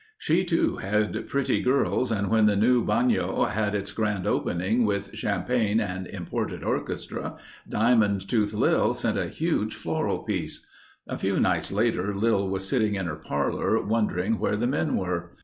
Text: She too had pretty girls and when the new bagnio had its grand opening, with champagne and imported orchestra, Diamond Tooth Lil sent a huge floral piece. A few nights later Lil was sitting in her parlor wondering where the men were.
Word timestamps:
She 0.17 0.43
too 0.43 0.77
had 0.77 1.27
pretty 1.29 1.61
girls 1.61 2.11
and 2.11 2.27
when 2.31 2.47
the 2.47 2.55
new 2.55 2.83
bagnio 2.83 3.45
had 3.45 3.75
its 3.75 3.91
grand 3.91 4.25
opening, 4.25 4.83
with 4.83 5.13
champagne 5.15 5.79
and 5.79 6.07
imported 6.07 6.63
orchestra, 6.63 7.35
Diamond 7.69 8.27
Tooth 8.27 8.51
Lil 8.55 8.95
sent 8.95 9.15
a 9.19 9.27
huge 9.27 9.75
floral 9.75 10.23
piece. 10.23 10.65
A 11.07 11.19
few 11.19 11.39
nights 11.39 11.71
later 11.71 12.15
Lil 12.15 12.49
was 12.49 12.67
sitting 12.67 12.95
in 12.95 13.05
her 13.05 13.15
parlor 13.15 13.79
wondering 13.79 14.39
where 14.39 14.57
the 14.57 14.65
men 14.65 14.95
were. 14.95 15.33